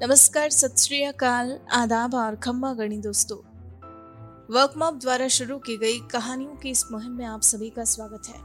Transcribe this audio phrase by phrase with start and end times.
[0.00, 0.74] नमस्कार, सत
[1.06, 3.36] अकाल, आदाब और खम्मा गणी दोस्तों।
[4.54, 8.40] वर्कमॉप द्वारा शुरू की गई कहानियों की इस मुहिम में आप सभी का स्वागत है।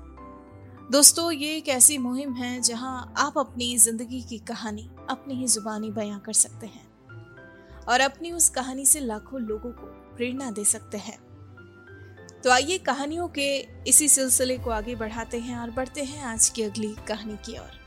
[0.91, 5.91] दोस्तों, ये एक ऐसी मुहिम है जहाँ आप अपनी ज़िंदगी की कहानी अपनी ही जुबानी
[5.91, 6.87] बयां कर सकते हैं
[7.89, 11.17] और अपनी उस कहानी से लाखों लोगों को प्रेरणा दे सकते हैं।
[12.43, 13.47] तो आइए कहानियों के
[13.87, 17.82] इसी सिलसिले को आगे बढ़ाते हैं और बढ़ते हैं आज की अगली कहानी की ओर।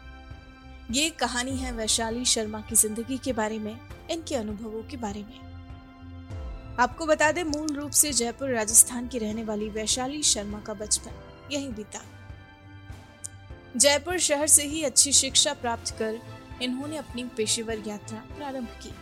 [0.91, 3.79] ये कहानी है वैशाली शर्मा की ज़िंदगी के बारे में,
[4.11, 9.45] इनके अनुभवों के बारे में। आपको बता दें, मूल रूप से जयपुर, राजस्थान की रहने
[9.45, 11.11] वाली वैशाली शर्मा का बचपन,
[11.53, 12.01] यहीं बीता।
[13.77, 16.21] जयपुर शहर से ही अच्छी शिक्षा प्राप्त कर,
[16.63, 18.95] इन्होंने अपनी पेशेवर यात्रा प्रारंभ की।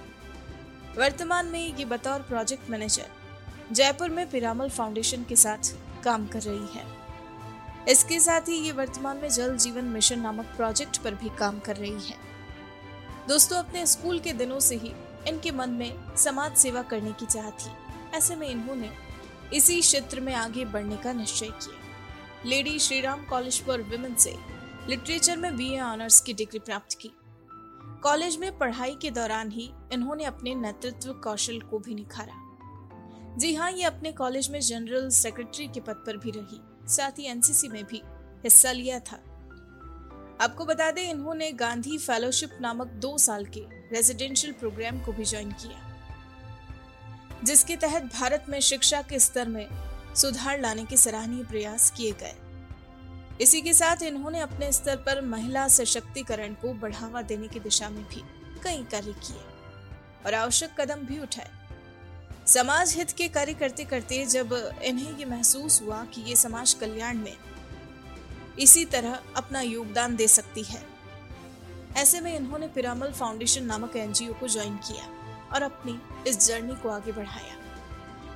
[0.99, 3.07] वर्तमान में ये बतौर प्रोजेक्ट मैनेजर
[3.73, 7.04] जयपुर में पिरामल फाउंडेशन के साथ काम कर रही है।
[7.89, 11.77] इसके साथ ही ये वर्तमान में जल जीवन मिशन नामक प्रोजेक्ट पर भी काम कर
[11.77, 12.17] रही है।
[13.29, 14.93] दोस्तों, अपने स्कूल के दिनों से ही
[15.29, 17.71] इनके मन में समाज सेवा करने की चाह थी।
[18.17, 18.91] ऐसे में इन्होंने
[19.55, 21.83] इसी क्षेत्र में आगे बढ़ने का निश्चय किया।
[22.47, 24.35] Lady Shriram college for women से
[24.89, 27.11] लिटरेचर में बीए ऑनर्स की डिग्री प्राप्त की।
[28.03, 33.71] कॉलेज में पढ़ाई के दौरान ही इन्होंने अपने नेतृत्व कौशल को भी निखारा। जी हाँ
[33.73, 37.85] ये अपने कॉलेज में जनरल सेक्रेटरी के पद पर भी रही। साथ ही एनसीसी में
[37.85, 38.03] भी
[38.45, 39.17] हिस्सा लिया था।
[40.41, 43.61] आपको बता दें, इन्होंने गांधी फेलोशिप नामक दो साल के
[43.93, 45.81] रेजिडेंशियल प्रोग्राम को भी ज्वाइन किया,
[47.45, 49.67] जिसके तहत भारत में शिक्षा के स्तर में
[50.15, 52.35] सुधार लाने के सराहनीय प्रयास किए गए।
[53.41, 58.05] इसी के साथ इन्होंने अपने स्तर पर महिला सशक्तिकरण को बढ़ावा देने की दिशा में
[58.05, 58.23] भी
[58.63, 59.43] कई कार्य किए
[60.27, 61.51] और आवश्यक कदम भी उठाए।
[62.47, 64.53] समाज हित के कार्य करते करते जब
[64.85, 67.37] इन्हें ये महसूस हुआ कि ये समाज कल्याण में
[68.59, 70.83] इसी तरह अपना योगदान दे सकती है।
[71.97, 75.09] ऐसे में इन्होंने पिरामल फाउंडेशन नामक एनजीओ को ज्वाइन किया
[75.55, 77.57] और अपनी इस जर्नी को आगे बढ़ाया।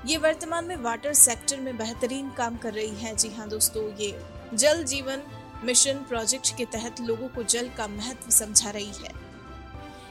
[0.06, 4.18] ये वर्तमान में वाटर सेक्टर में बेहतरीन काम कर रही है। जी हाँ दोस्तों, ये
[4.54, 5.22] जल जीवन
[5.64, 9.16] मिशन प्रोजेक्ट के तहत लोगों को जल का महत्व समझा रही है।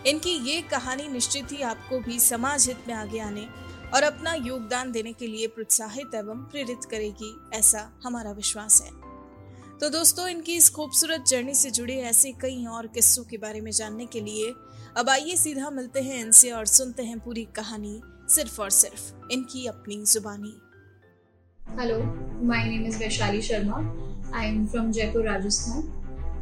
[0.06, 3.48] इनकी ये कहानी निश्चित ही आपको भी समाज हित में आगे आने
[3.94, 8.92] और अपना योगदान देने के लिए प्रोत्साहित एवं प्रेरित करेगी, ऐसा हमारा विश्वास है।
[9.80, 13.72] तो दोस्तों, इनकी इस खूबसूरत जर्नी से जुड़े ऐसे कई और किस्सों के बारे में
[13.72, 14.54] जानने के लिए
[14.98, 18.00] अब आइए सीधा मिलते हैं इनसे और सुनते हैं पूरी कहानी
[18.30, 20.54] सिर्फ़ और सिर्फ़ इनकी अपनी जुबानी।
[21.80, 21.98] Hello
[22.48, 23.78] my name is Vaishali Sharma
[24.38, 25.94] I am from Jaipur Rajasthan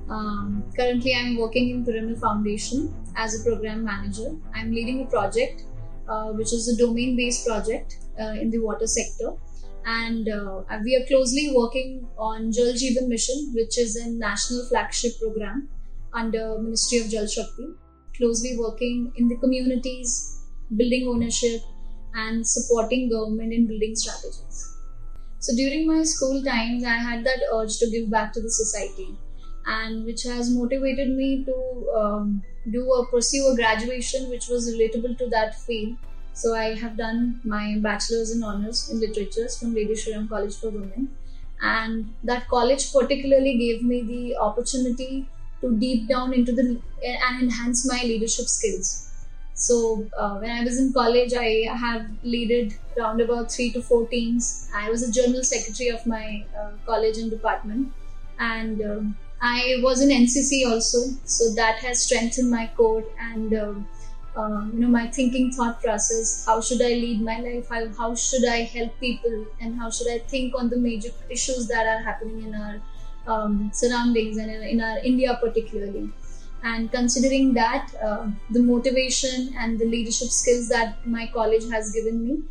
[0.07, 2.81] currently, i'm working in pyramid foundation
[3.17, 4.27] as a program manager.
[4.53, 5.63] I'm leading a project
[6.07, 9.33] Uh, which is a domain based project uh, in the water sector.
[9.87, 15.13] And uh, we are closely working on Jal Jeevan Mission, which is a national flagship
[15.19, 15.67] program
[16.13, 17.69] under Ministry of Jal Shakti.
[18.17, 20.43] Closely working in the communities,
[20.77, 21.61] building ownership,
[22.13, 24.77] and supporting government in building strategies.
[25.39, 29.17] So during my school times, I had that urge to give back to the society,
[29.65, 35.17] and which has motivated me to um, do or pursue a graduation which was relatable
[35.17, 35.97] to that field.
[36.33, 40.69] So I have done my bachelor's in honors in literatures from Lady Shriram College for
[40.69, 41.15] Women,
[41.61, 45.31] and that college particularly gave me the opportunity
[45.61, 49.11] to deep down into the and enhance my leadership skills.
[49.53, 54.07] So uh, when I was in college, I have leaded around about three to four
[54.09, 54.67] teams.
[54.75, 57.93] I was a general secretary of my uh, college and department,
[58.37, 63.73] and um, I was in NCC also, so that has strengthened my core and uh,
[64.35, 66.43] uh, you know my thinking thought process.
[66.47, 67.69] How should I lead my life?
[67.69, 69.45] How, how should I help people?
[69.61, 72.81] And how should I think on the major issues that are happening in our
[73.27, 76.09] um, surroundings and in, in, our India particularly?
[76.63, 82.27] And considering that, uh, the motivation and the leadership skills that my college has given
[82.27, 82.41] me,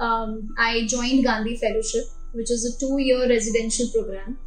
[0.00, 4.38] um, I joined Gandhi Fellowship, which is a two-year residential program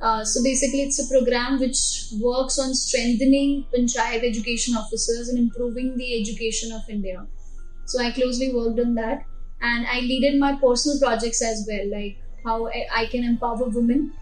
[0.00, 5.96] uh, so basically, it's a program which works on strengthening panchayat education officers and improving
[5.96, 7.26] the education of India.
[7.86, 9.24] So I closely worked on that,
[9.60, 14.12] and I leaded my personal projects as well, like how I can empower women.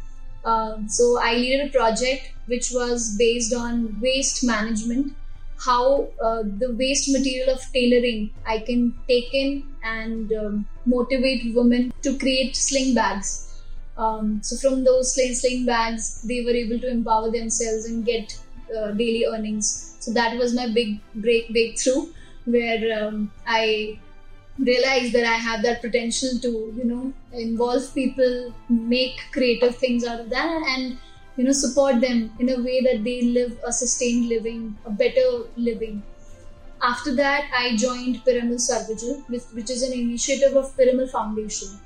[0.44, 5.12] Uh, so I leaded a project which was based on waste management,
[5.58, 11.92] how uh, the waste material of tailoring I can take in and um, motivate women
[12.02, 13.45] to create sling bags
[13.96, 18.38] um, so from those sling, sling bags, they were able to empower themselves and get
[18.76, 19.96] uh, daily earnings.
[20.00, 22.12] So that was my big break breakthrough,
[22.44, 23.98] where um, I
[24.58, 30.20] realized that I have that potential to you know involve people, make creative things out
[30.20, 30.98] of that, and
[31.36, 35.44] you know support them in a way that they live a sustained living, a better
[35.56, 36.02] living.
[36.82, 41.80] After that, I joined Piramal Sarvajal, which is an initiative of Piramal Foundation.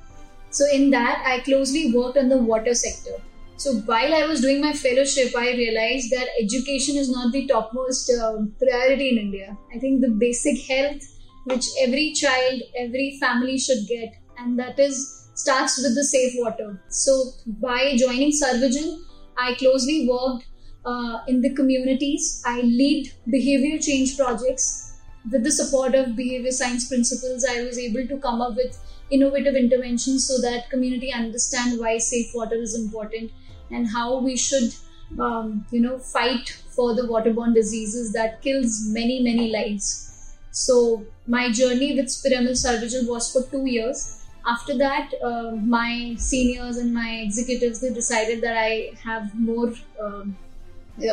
[0.51, 3.17] So in that, I closely worked on the water sector.
[3.57, 8.11] So while I was doing my fellowship, I realized that education is not the topmost
[8.11, 9.57] uh, priority in India.
[9.75, 11.03] I think the basic health,
[11.45, 16.83] which every child, every family should get, and that is starts with the safe water.
[16.89, 19.03] So by joining Sarvajal,
[19.39, 20.47] I closely worked
[20.85, 22.43] uh, in the communities.
[22.47, 24.99] I lead behavior change projects
[25.31, 27.45] with the support of behavior science principles.
[27.45, 28.79] I was able to come up with
[29.11, 33.31] innovative interventions so that community understand why safe water is important
[33.71, 34.73] and how we should
[35.19, 40.37] um, you know fight for the waterborne diseases that kills many many lives.
[40.53, 44.25] So my journey with Piramal Sarvajal was for two years.
[44.47, 50.37] After that uh, my seniors and my executives they decided that i have more um,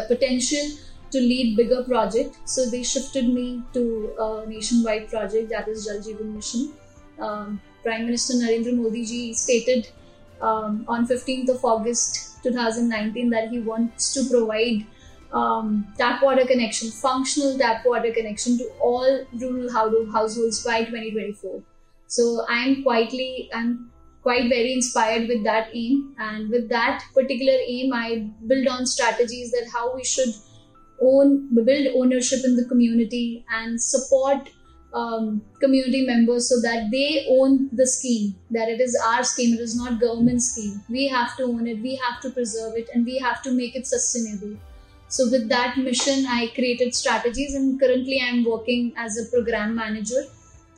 [0.08, 0.78] potential
[1.12, 2.38] to lead bigger project.
[2.46, 6.74] So they shifted me to a nationwide project that is jal jeevan mission.
[7.20, 9.90] Um, prime minister narendra modi ji stated
[10.48, 14.86] um, on 15th of august 2019 that he wants to provide
[15.34, 21.62] um, tap water connection, functional tap water connection to all rural households by 2024.
[22.08, 23.92] So I'm quietly, I'm
[24.22, 29.52] quite very inspired with that aim, and with that particular aim, I build on strategies
[29.52, 30.34] that how we should
[31.02, 34.50] own, build ownership in the community and support
[34.94, 39.60] um, community members so that they own the scheme that it is our scheme it
[39.60, 40.82] is not government scheme.
[40.90, 43.76] We have to own it we have to preserve it and we have to make
[43.76, 44.58] it sustainable.
[45.10, 50.24] So with that mission i created strategies and currently i'm working as a program manager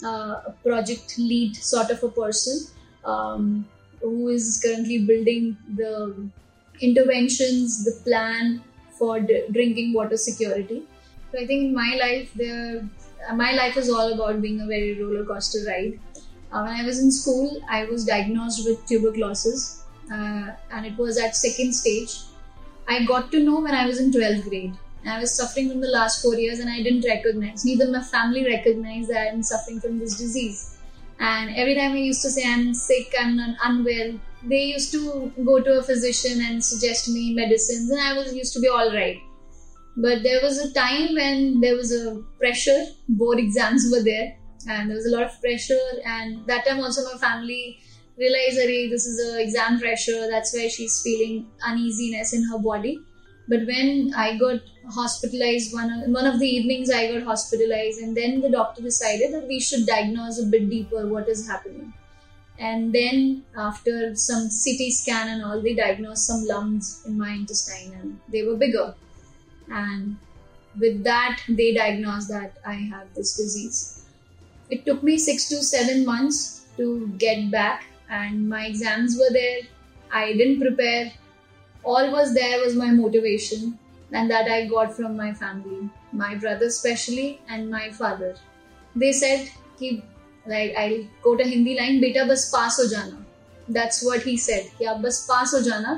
[0.04, 2.68] uh, a project lead sort of a person
[3.06, 3.68] um,
[4.02, 6.30] who is currently building the
[6.82, 8.64] interventions the plan
[8.98, 10.84] for d- drinking water security.
[11.32, 12.90] So i think in my life there
[13.34, 16.00] my life is all about being a very roller coaster ride.
[16.52, 21.18] Uh, when I was in school, I was diagnosed with tuberculosis, uh, and it was
[21.18, 22.22] at second stage.
[22.88, 24.74] I got to know when I was in 12th grade.
[25.06, 27.66] I was suffering from the last four years, and I didn't recognize.
[27.66, 30.78] Neither my family recognized that I'm suffering from this disease.
[31.20, 35.62] And every time I used to say I'm sick, I'm unwell, they used to go
[35.62, 39.22] to a physician and suggest me medicines, and I was used to be all right.
[40.02, 44.34] But there was a time when there was a pressure, board exams were there,
[44.66, 45.88] and there was a lot of pressure.
[46.06, 47.80] And that time also my family
[48.18, 50.30] realized that this is a exam pressure.
[50.30, 53.02] That's why she's feeling uneasiness in her body.
[53.50, 58.16] But when I got hospitalized, one of, one of the evenings I got hospitalized, and
[58.16, 61.94] then the doctor decided that we should diagnose a bit deeper what is happening.
[62.58, 67.94] And then after some CT scan and all, they diagnosed some lumps in my intestine,
[68.00, 68.96] and they were bigger
[69.69, 70.17] and
[70.79, 74.05] with that they diagnosed that i have this disease
[74.71, 79.61] it took me 6 to 7 months to get back and my exams were there
[80.13, 81.13] i didn't prepare
[81.85, 83.79] all was there was my motivation
[84.13, 88.35] and that i got from my family my brother especially and my father
[88.97, 89.91] they said ki
[90.47, 93.25] like i'll quote a hindi line beta bas pass ho jana
[93.69, 95.95] that's what he said कि आप बस पास हो जाना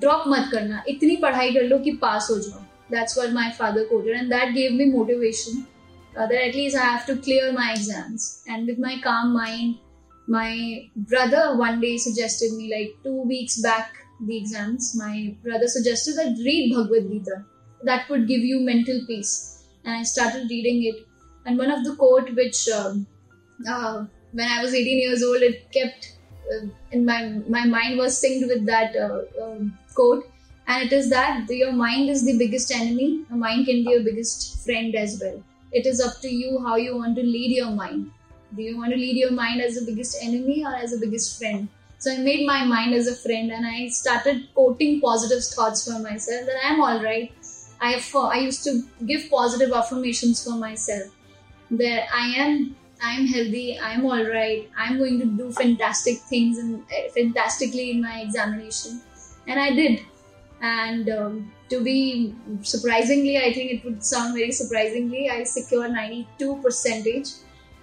[0.00, 3.85] drop मत करना इतनी पढ़ाई कर लो कि पास हो जाओ that's what my father
[3.85, 5.67] quoted, and that gave me motivation
[6.15, 8.43] uh, that at least I have to clear my exams.
[8.47, 9.77] And with my calm mind,
[10.27, 16.15] my brother one day suggested me, like two weeks back, the exams, my brother suggested
[16.15, 17.43] that read Bhagavad Gita.
[17.83, 19.63] That would give you mental peace.
[19.83, 21.05] And I started reading it.
[21.45, 23.05] And one of the quote which, um,
[23.67, 26.13] uh, when I was 18 years old, it kept
[26.51, 30.27] uh, in my my mind was synced with that uh, um, quote
[30.67, 33.23] and it is that your mind is the biggest enemy.
[33.29, 35.41] Your mind can be your biggest friend as well.
[35.71, 38.11] It is up to you how you want to lead your mind.
[38.55, 41.37] Do you want to lead your mind as the biggest enemy or as the biggest
[41.37, 41.67] friend?
[41.97, 45.99] So i made my mind as a friend and i started quoting positive thoughts for
[45.99, 47.31] myself that i'm all right
[47.81, 47.93] i
[48.23, 51.11] i used to give positive affirmations for myself.
[51.71, 56.83] That i am i'm healthy i'm all right i'm going to do fantastic things and
[56.83, 59.01] uh, fantastically in my examination.
[59.47, 60.01] And i did
[60.65, 62.33] and um, to be
[62.73, 67.29] surprisingly i think it would sound very surprisingly i secured 92 percentage.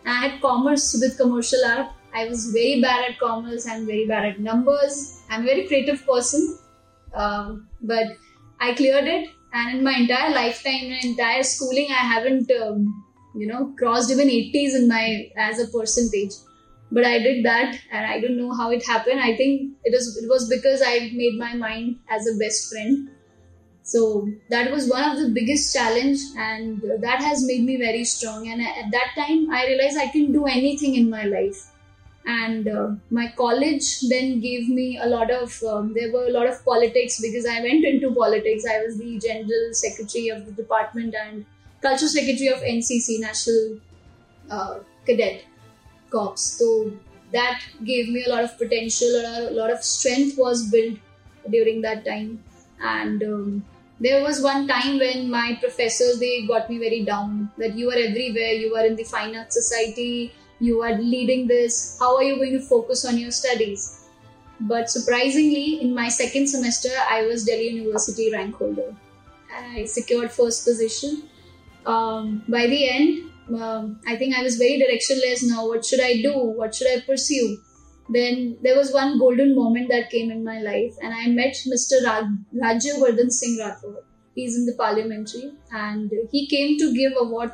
[0.05, 4.25] I had commerce with commercial art i was very bad at commerce i'm very bad
[4.31, 5.23] at numbers.
[5.31, 6.59] I'm a very creative person
[7.15, 8.17] um, but
[8.61, 9.31] i cleared it.
[9.55, 14.29] And in my entire lifetime my entire schooling i haven't um, you know crossed even
[14.29, 16.33] 80s in my as a percentage
[16.93, 19.21] but I did that, and I don't know how it happened.
[19.21, 23.09] I think it was it was because I made my mind as a best friend,
[23.91, 24.01] So
[24.51, 28.49] that was one of the biggest challenge, and that has made me very strong.
[28.49, 31.63] And at that time, I realized I can do anything in my life.
[32.25, 35.57] And uh, my college then gave me a lot of.
[35.75, 38.69] Um, there were a lot of politics because I went into politics.
[38.75, 41.45] I was the general secretary of the department and
[41.89, 43.81] cultural secretary of NCC, National
[44.51, 45.43] uh, Cadet
[46.13, 46.37] Corps.
[46.37, 46.93] So
[47.33, 49.09] that gave me a lot of potential.
[49.09, 50.99] A lot of strength was built
[51.51, 52.43] during that time,
[52.81, 53.65] and um,
[54.03, 58.01] there was one time when my professors they got me very down that you are
[58.05, 60.33] everywhere you are in the fine arts society
[60.69, 63.85] you are leading this how are you going to focus on your studies
[64.73, 68.89] but surprisingly in my second semester i was delhi university rank holder
[69.61, 71.23] i secured first position
[71.87, 76.15] um, by the end um, i think i was very directionless now what should i
[76.23, 77.59] do what should i pursue
[78.09, 82.05] then there was one golden moment that came in my life, and I met Mr.
[82.05, 84.03] Raj- Rajyavardhan Singh Rathore.
[84.35, 87.53] He's in the parliamentary, and he came to give award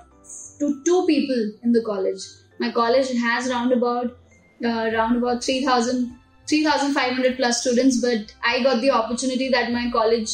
[0.58, 2.20] to two people in the college.
[2.58, 4.16] My college has round about
[4.64, 6.14] uh, round about 3,000
[6.48, 10.30] 3,500 plus students, but I got the opportunity that my college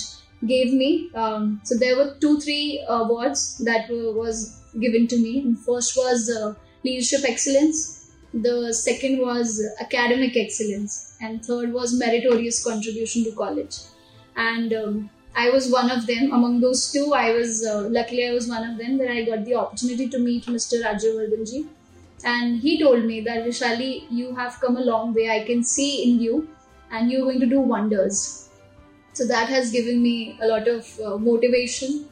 [0.46, 1.10] gave me.
[1.14, 5.40] Um, so there were two, three awards that were, was given to me.
[5.40, 6.54] And first was uh,
[6.84, 11.16] leadership excellence, the second was academic excellence.
[11.20, 13.76] And third was meritorious contribution to college.
[14.36, 16.32] And um, i was one of them.
[16.32, 19.44] Among those two i was uh, luckily i was one of them that i got
[19.44, 21.62] the opportunity to meet mr rajyavardhanji
[22.24, 25.28] and he told me that vishali you have come a long way.
[25.30, 26.48] I can see in you
[26.90, 28.48] and you're going to do wonders.
[29.12, 32.06] So that has given me a lot of uh, motivation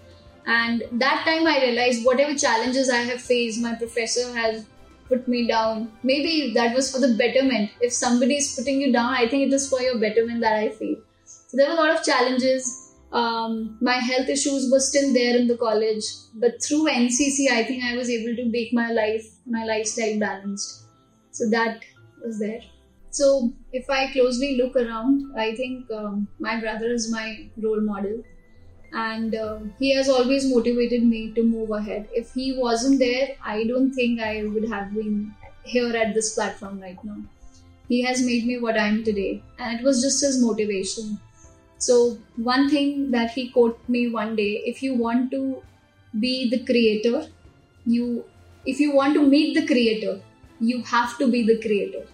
[0.46, 4.64] and that time i realized whatever challenges i have faced my professor has
[5.12, 5.92] put me down.
[6.02, 7.70] Maybe that was for the betterment.
[7.80, 10.70] If somebody is putting you down, I think it is for your betterment that I
[10.70, 10.96] feel.
[11.24, 12.94] So there were a lot of challenges.
[13.12, 17.84] Um, my health issues were still there in the college, but through NCC, I think
[17.84, 20.84] I was able to make my life, my lifestyle balanced.
[21.30, 21.80] So that
[22.24, 22.60] was there.
[23.10, 28.22] So if I closely look around, I think um, my brother is my role model
[28.92, 32.08] and uh, he has always motivated me to move ahead.
[32.12, 35.34] If he wasn't there, I don't think I would have been
[35.64, 37.18] here at this platform right now.
[37.88, 41.20] He has made me what I am today, and it was just his motivation.
[41.78, 45.62] So, one thing that he quoted me one day if you want to
[46.18, 47.28] be the creator,
[47.86, 48.26] you
[48.64, 50.22] if you want to meet the creator,
[50.60, 52.06] you have to be the creator.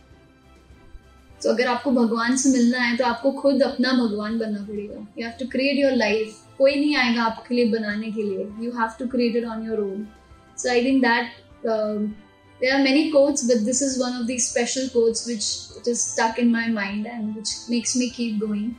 [1.43, 5.27] तो अगर आपको भगवान से मिलना है तो आपको खुद अपना भगवान बनना पड़ेगा। You
[5.27, 8.97] have to create your life कोई नहीं आएगा आपके लिए बनाने के लिए। You have
[8.99, 10.07] to create it on your own
[10.59, 11.31] so I think that
[12.61, 15.45] there are many coach but this is one of the special coach which
[15.79, 18.71] it is tuck in my mind and which makes me keep going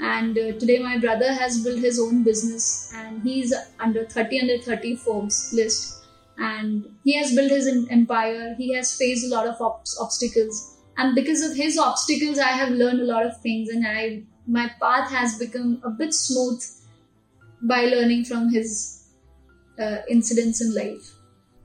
[0.00, 4.62] and today my brother has build his own business and he is under thirty under
[4.68, 5.94] thirty Forbes list
[6.38, 9.62] and he has build his empire he has face lot of
[10.02, 10.66] obstacles
[10.98, 14.22] and because of his obstacles i have learned a lot of things and i
[14.58, 16.62] my path has become a bit smooth
[17.62, 19.04] by learning from his
[19.78, 21.14] uh, incidents in life.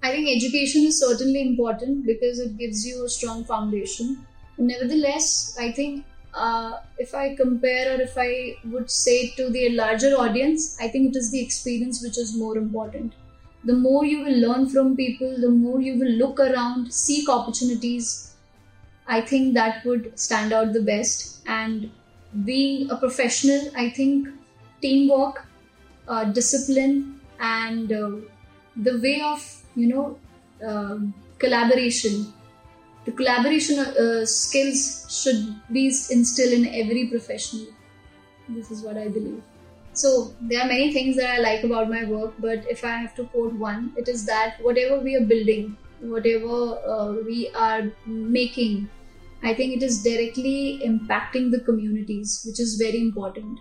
[0.03, 4.25] I think education is certainly important because it gives you a strong foundation.
[4.57, 10.13] Nevertheless, I think uh, if I compare or if I would say to the larger
[10.15, 13.13] audience, I think it is the experience which is more important.
[13.63, 18.32] The more you will learn from people, the more you will look around, seek opportunities.
[19.07, 21.41] I think that would stand out the best.
[21.45, 21.91] And
[22.43, 24.27] being a professional, I think
[24.81, 25.47] teamwork
[26.07, 28.17] uh, discipline and uh,
[28.75, 29.41] the way of
[29.75, 30.21] you know
[30.67, 30.97] uh,
[31.39, 32.33] collaboration.
[33.05, 37.67] The collaboration uh, skills should be instilled in every professional.
[38.47, 39.43] This is what i believe.
[39.93, 43.13] So there are many things that i like about my work but if i have
[43.15, 46.57] to quote one it is that whatever we are building whatever
[46.93, 48.89] uh, we are making
[49.43, 53.59] i think it is directly impacting the communities which is very important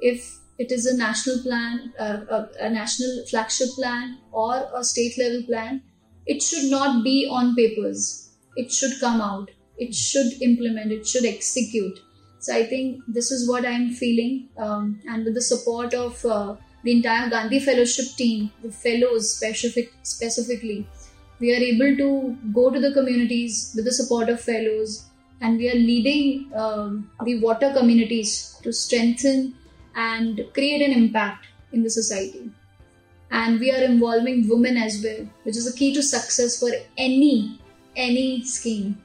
[0.00, 5.16] if it is a national plan, uh, a, a national flagship plan, or a state
[5.16, 5.82] level plan,
[6.26, 8.32] it should not be on papers.
[8.56, 9.50] It should come out.
[9.78, 10.92] It should implement.
[10.92, 11.98] It should execute.
[12.40, 16.56] So I think this is what I'm feeling, um, and with the support of uh,
[16.84, 20.86] the entire Gandhi Fellowship team, the fellows specific, specifically,
[21.40, 25.06] we are able to go to the communities with the support of fellows,
[25.40, 29.54] and we are leading um, the water communities to strengthen
[29.96, 32.50] and create an impact in the society.
[33.30, 37.58] And we are involving women as well, which is a key to success for any
[37.96, 39.00] any scheme.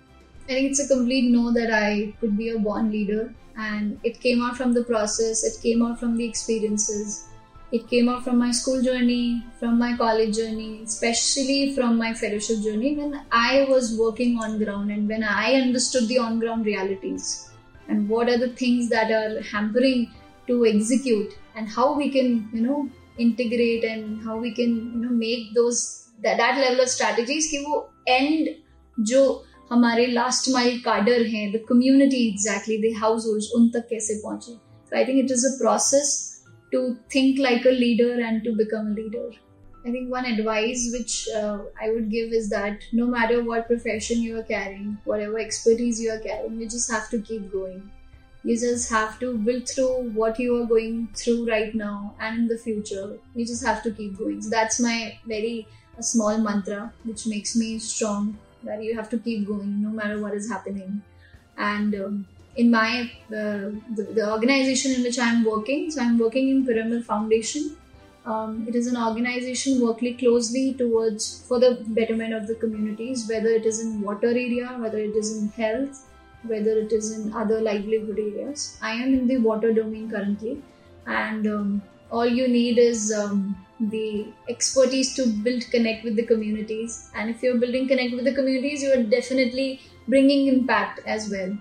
[0.45, 3.33] I think it's a complete no that I could be a born leader.
[3.57, 7.27] and it came out from the process it came out from the experiences
[7.74, 12.58] it came out from my school journey from my college journey especially from my fellowship
[12.66, 17.50] journey when i was working on ground and when i understood the on ground realities
[17.88, 20.08] and what are the things that are hampering
[20.46, 25.14] to execute and how we can you know integrate and how we can you know
[25.26, 28.48] make those that, that level of strategies कि वो end
[29.10, 29.20] जो
[29.70, 34.52] हमारे last mile cadre हैं the community exactly the house hold उन तक कैसे पहुंचे
[34.52, 36.10] तो I think it is a process
[36.71, 39.29] to think like a leader and to become a leader.
[39.85, 44.19] I think one advice which uh, I would give is that no matter what profession
[44.19, 47.91] you are carrying, whatever expertise you are carrying, you just have to keep going.
[48.43, 52.47] You just have to build through what you are going through right now and in
[52.47, 53.19] the future.
[53.35, 54.41] You just have to keep going.
[54.41, 55.67] So that's my very
[55.99, 60.33] small mantra, which makes me strong that you have to keep going no matter what
[60.33, 61.03] is happening.
[61.57, 66.49] And um, in my uh, the, the, organization in which I'm working, so I'm working
[66.49, 67.75] in Piramal Foundation.
[68.25, 73.49] Um, it is an organization working closely towards for the betterment of the communities, whether
[73.49, 76.05] it is in water area, whether it is in health,
[76.43, 78.77] whether it is in other livelihood areas.
[78.81, 80.61] I am in the water domain currently,
[81.05, 87.09] and um, all you need is um, the expertise to build connect with the communities
[87.15, 91.57] and if you're building connect with the communities you are definitely bringing impact as well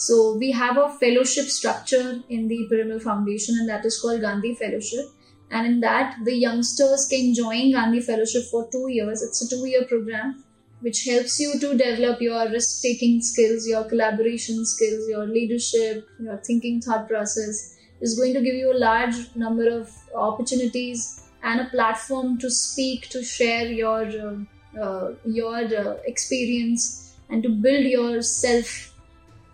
[0.00, 4.54] so we have a fellowship structure in the Piramal Foundation and that is called Gandhi
[4.54, 5.06] Fellowship.
[5.50, 9.22] And in that the youngsters can join Gandhi Fellowship for two years.
[9.22, 10.42] It's a two year program
[10.80, 16.38] which helps you to develop your risk taking skills your collaboration skills your leadership your
[16.38, 17.76] thinking thought process.
[18.00, 23.10] Is going to give you a large number of opportunities and a platform to speak,
[23.10, 28.89] to share your uh, uh, your uh, experience, and to build yourself,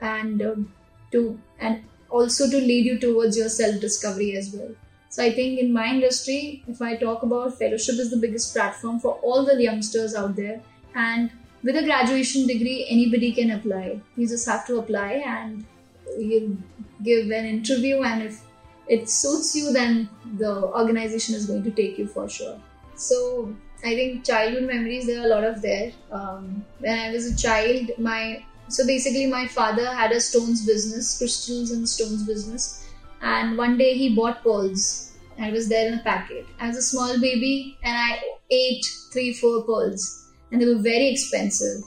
[0.01, 0.73] and um,
[1.13, 4.71] to and also to lead you towards your self discovery as well.
[5.09, 9.01] So I think in my industry, if I talk about fellowship is the biggest platform
[9.01, 10.61] for all the youngsters out there,
[10.95, 11.31] and
[11.63, 14.01] with a graduation degree, anybody can apply.
[14.17, 15.65] You just have to apply and
[16.19, 16.63] you
[17.03, 18.43] give an interview, and if
[18.89, 22.61] it suits you, then the organization is going to take you for sure.
[22.95, 23.55] So
[23.85, 25.93] I think childhood memories there are a lot of there.
[26.11, 31.18] Um, when I was a child, my so basically my father had a stones business,
[31.18, 32.88] crystals and stones business,
[33.22, 35.12] and one day he bought pearls.
[35.40, 36.46] I was there in a packet.
[36.60, 41.08] I was a small baby and I ate three, four pearls, and they were very
[41.10, 41.84] expensive.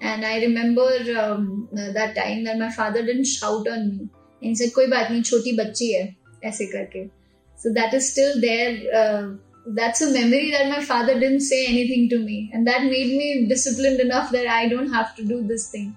[0.00, 0.88] And I remember
[1.18, 4.08] um, that time that my father didn't shout on me.
[4.42, 6.04] And he said, "कोई बात नहीं छोटी बच्ची है
[6.44, 7.08] ऐसे करके
[7.62, 9.34] so that is still there uh,
[9.78, 13.46] that's a memory that my father didn't say anything to me and that made me
[13.48, 15.96] disciplined enough that i don't have to do this thing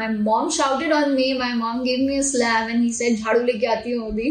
[0.00, 1.26] my mom shouted on me.
[1.38, 4.28] My mom gave me a slap and he said jhadu leke aati abhi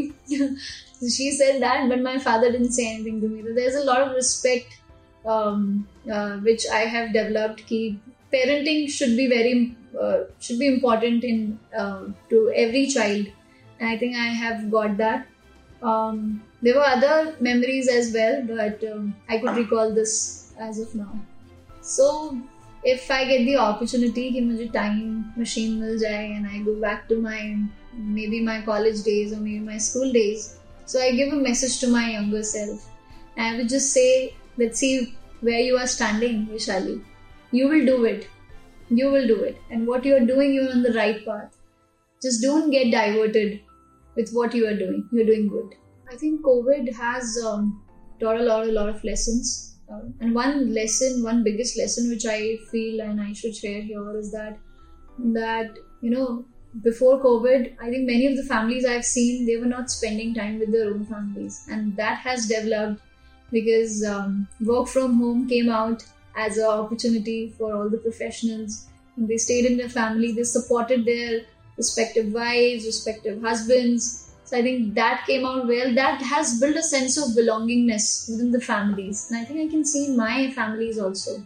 [1.18, 3.44] she said that but my father didn't say anything to me.
[3.48, 4.80] So there's a lot of respect
[5.26, 7.82] um, uh, which i have developed ki
[8.34, 9.54] parenting should be very
[10.02, 13.28] uh, should be important in uh, to every child.
[13.80, 15.28] And i think i have got that.
[15.92, 20.96] Um, there were other memories as well, but um, I could recall this as of
[20.96, 21.14] now.
[21.82, 22.38] So,
[22.85, 27.09] if I get the opportunity कि मुझे time machine मिल जाए and I go back
[27.09, 27.41] to my
[28.19, 31.89] maybe my college days or maybe my school days, so I give a message to
[31.89, 32.89] my younger self.
[33.37, 37.03] And I would just say, let's see where you are standing, Vishali.
[37.51, 38.29] You will do it.
[38.89, 39.61] You will do it.
[39.71, 41.57] And what you are doing, you're on the right path.
[42.23, 43.61] Just don't get diverted
[44.17, 45.09] with what you are doing.
[45.13, 45.75] You're doing good.
[46.11, 47.83] I think COVID has um,
[48.19, 49.72] taught a lot, a lot of lessons.
[50.20, 54.32] And one lesson, one biggest lesson which I feel and I should share here is
[54.32, 54.58] that
[55.20, 56.46] that you know
[56.82, 60.60] before COVID, I think many of the families I've seen they were not spending time
[60.60, 63.02] with their own families, and that has developed
[63.52, 66.04] because um, work from home came out
[66.36, 68.88] as an opportunity for all the professionals.
[69.16, 71.42] And they stayed in their family, they supported their
[71.78, 74.33] respective wives, respective husbands.
[74.54, 75.96] So I think that came out well.
[75.96, 79.84] That has built a sense of belongingness within the families, and I think I can
[79.84, 81.38] see in my families also.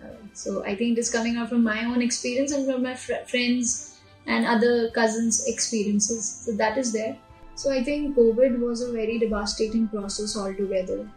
[0.00, 2.94] Uh, so I think it is coming out from my own experience and from my
[2.94, 6.30] fr- friends and other cousins' experiences.
[6.44, 7.16] So that is there.
[7.56, 11.10] So I think COVID was a very devastating process altogether,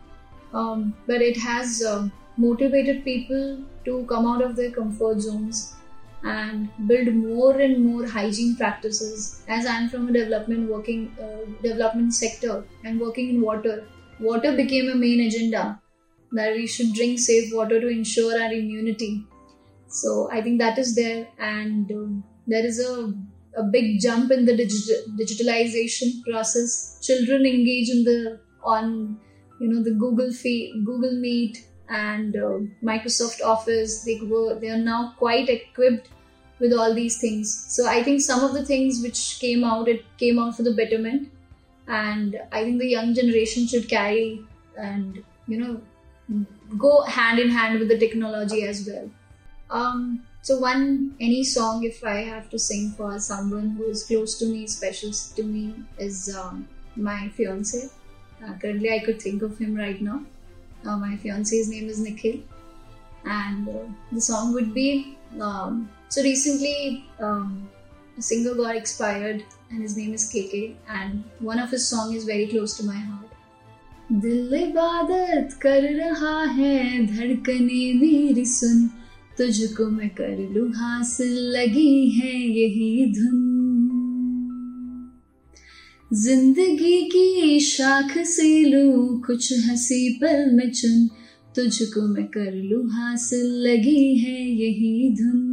[0.55, 5.76] um, but it has uh, motivated people to come out of their comfort zones
[6.23, 12.13] and build more and more hygiene practices as i'm from a development working uh, development
[12.13, 13.75] sector and working in water
[14.19, 15.79] water became a main agenda
[16.31, 19.11] that we should drink safe water to ensure our immunity
[19.87, 23.13] so i think that is there and um, there is a
[23.57, 26.99] a big jump in the digi- digitalization process.
[27.01, 29.19] Children engage in the on
[29.59, 31.57] you know the Google feed, Google Meet,
[31.89, 34.03] and uh, Microsoft Office.
[34.03, 36.09] They were they are now quite equipped
[36.59, 37.65] with all these things.
[37.69, 40.73] So I think some of the things which came out, it came out for the
[40.73, 41.29] betterment,
[41.87, 44.41] and I think the young generation should carry
[44.77, 45.81] and you know
[46.77, 49.09] go hand in hand with the technology as well.
[49.69, 54.37] Um, so one any song if I have to sing for someone who is close
[54.39, 57.89] to me, special to me, is um, my fiance.
[58.43, 60.21] Uh, currently, I could think of him right now.
[60.85, 62.39] Uh, my fiance's name is Nikhil,
[63.25, 65.17] and uh, the song would be.
[65.41, 67.69] Um, so recently, um,
[68.17, 72.25] a singer got expired, and his name is KK, and one of his song is
[72.25, 73.27] very close to my heart.
[74.11, 78.85] दिल इबादत कर रहा है धड़कने मेरी सुन
[79.37, 83.46] तुझको मैं कर लू हासिल लगी है यही धुन
[86.13, 91.07] ज़िंदगी की शाख से लू, कुछ हँसी पल में चुन।
[91.55, 95.43] तुझको मैं कर लू हासिल, लगी है यही धुन।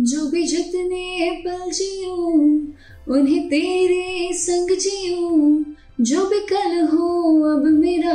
[0.00, 2.66] जो भी जितने पल जियूं,
[3.08, 5.64] उन्हें तेरे संग जियूं।
[6.00, 8.14] जो भी कल हो, अब मेरा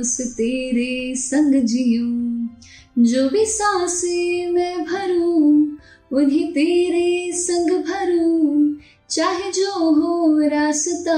[0.00, 2.06] उस तेरे संग जियो।
[3.02, 5.76] जो भी साँसें मैं भरूं,
[6.12, 8.76] उन्हीं तेरे संग भरूं।
[9.10, 11.16] चाहे जो हो रास्ता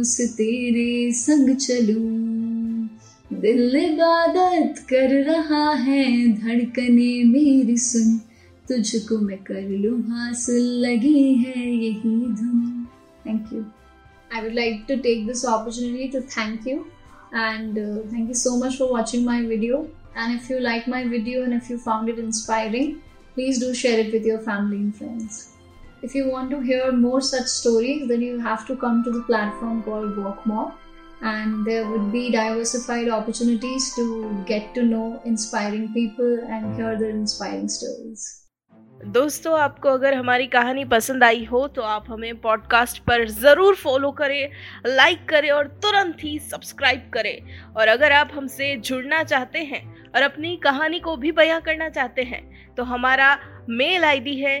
[0.00, 6.04] उस तेरे संग चलूँ दिल इबादत कर रहा है
[6.40, 8.16] धड़कने मेरी सुन
[8.68, 12.86] तुझको मैं कर लूँ हासिल लगी है यही धुन
[13.26, 13.64] thank you
[14.30, 16.76] I would like to take this opportunity to thank you
[17.32, 19.80] and uh, thank you so much for watching my video.
[20.16, 23.02] And if you like my video and if you found it inspiring,
[23.34, 25.52] please do share it with your family and friends.
[26.02, 29.22] If you want to hear more such stories, then you have to come to the
[29.22, 30.74] platform called Walk More,
[31.22, 37.10] and there would be diversified opportunities to get to know inspiring people and hear their
[37.10, 38.30] inspiring stories.
[39.04, 44.10] दोस्तों आपको अगर हमारी कहानी पसंद आई हो तो आप हमें पॉडकास्ट पर ज़रूर फॉलो
[44.20, 44.50] करें
[44.86, 49.82] लाइक करें और तुरंत ही सब्सक्राइब करें और अगर आप हमसे जुड़ना चाहते हैं
[50.14, 52.44] और अपनी कहानी को भी बयां करना चाहते हैं
[52.76, 53.36] तो हमारा
[53.70, 54.60] मेल आईडी है